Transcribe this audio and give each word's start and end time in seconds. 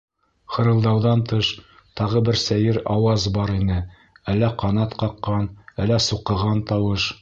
Хырылдауҙан 0.53 1.21
тыш, 1.31 1.49
тағы 2.01 2.23
бер 2.31 2.41
сәйер 2.45 2.81
ауаз 2.95 3.29
бар 3.39 3.55
ине, 3.59 3.79
әллә 4.35 4.53
ҡанат 4.65 5.01
ҡаҡҡан, 5.05 5.51
әллә 5.87 6.05
суҡыған 6.11 6.71
тауыш. 6.73 7.13